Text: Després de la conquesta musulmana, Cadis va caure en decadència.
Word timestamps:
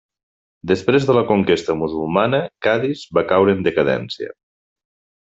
Després 0.69 1.03
de 1.09 1.15
la 1.17 1.23
conquesta 1.31 1.75
musulmana, 1.83 2.39
Cadis 2.69 3.05
va 3.19 3.25
caure 3.33 3.55
en 3.59 3.63
decadència. 3.69 4.33